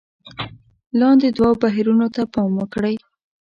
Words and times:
لاندې 0.99 1.27
دوو 1.37 1.51
بهیرونو 1.61 2.07
ته 2.15 2.21
پام 2.33 2.51
وکړئ: 2.57 2.95